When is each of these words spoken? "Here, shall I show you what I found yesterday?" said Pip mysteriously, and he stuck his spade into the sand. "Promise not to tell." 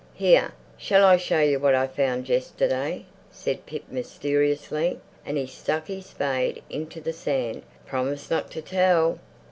"Here, 0.15 0.51
shall 0.79 1.05
I 1.05 1.17
show 1.17 1.41
you 1.41 1.59
what 1.59 1.75
I 1.75 1.85
found 1.85 2.27
yesterday?" 2.27 3.05
said 3.31 3.67
Pip 3.67 3.83
mysteriously, 3.91 4.99
and 5.23 5.37
he 5.37 5.45
stuck 5.45 5.85
his 5.89 6.07
spade 6.07 6.63
into 6.71 6.99
the 6.99 7.13
sand. 7.13 7.61
"Promise 7.85 8.31
not 8.31 8.49
to 8.49 8.63
tell." 8.63 9.19